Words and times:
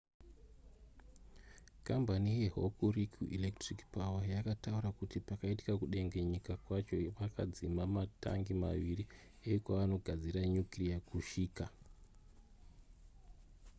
kambani 1.87 2.31
yehokuriku 2.43 3.21
electric 3.37 3.79
power 3.95 4.23
yakataura 4.35 4.89
kuti 4.99 5.17
pakaitika 5.27 5.73
kudengenyeka 5.81 6.53
kwacho 6.65 6.95
vakadzima 7.17 7.83
matangi 7.95 8.53
maviri 8.63 9.03
ekwavanogadzira 9.51 10.41
nyukireya 10.53 10.97
kushika 11.09 11.65